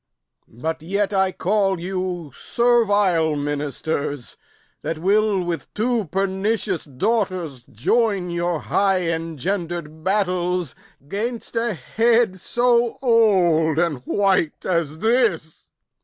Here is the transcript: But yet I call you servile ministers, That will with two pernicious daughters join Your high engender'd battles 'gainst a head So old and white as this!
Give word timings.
But 0.47 0.81
yet 0.81 1.13
I 1.13 1.31
call 1.31 1.79
you 1.79 2.31
servile 2.33 3.35
ministers, 3.35 4.35
That 4.81 4.97
will 4.97 5.43
with 5.43 5.71
two 5.75 6.05
pernicious 6.05 6.85
daughters 6.85 7.63
join 7.71 8.31
Your 8.31 8.61
high 8.61 9.11
engender'd 9.13 10.03
battles 10.03 10.73
'gainst 11.07 11.55
a 11.55 11.75
head 11.75 12.39
So 12.39 12.97
old 13.03 13.77
and 13.77 13.97
white 14.07 14.65
as 14.65 14.97
this! 14.97 15.69